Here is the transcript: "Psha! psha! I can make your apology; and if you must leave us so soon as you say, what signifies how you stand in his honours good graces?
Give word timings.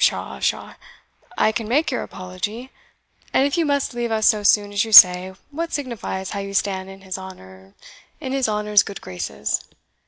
"Psha! 0.00 0.40
psha! 0.40 0.74
I 1.38 1.52
can 1.52 1.68
make 1.68 1.92
your 1.92 2.02
apology; 2.02 2.72
and 3.32 3.46
if 3.46 3.56
you 3.56 3.64
must 3.64 3.94
leave 3.94 4.10
us 4.10 4.26
so 4.26 4.42
soon 4.42 4.72
as 4.72 4.84
you 4.84 4.90
say, 4.90 5.32
what 5.52 5.72
signifies 5.72 6.30
how 6.30 6.40
you 6.40 6.54
stand 6.54 6.90
in 6.90 7.02
his 7.02 7.16
honours 7.16 8.82
good 8.82 9.00
graces? 9.00 9.60